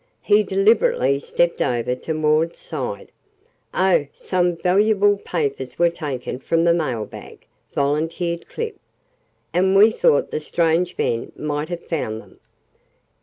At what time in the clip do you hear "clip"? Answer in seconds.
8.49-8.79